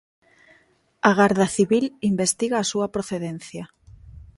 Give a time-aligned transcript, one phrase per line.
[1.09, 3.63] A Garda Civil investiga a súa procedencia.